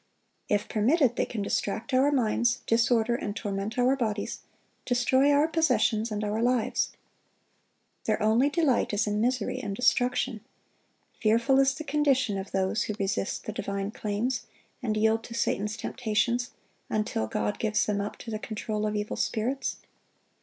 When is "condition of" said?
11.83-12.49